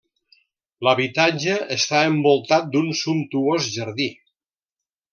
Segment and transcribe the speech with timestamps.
[0.87, 4.13] L'habitatge està envoltat d'un sumptuós jardí.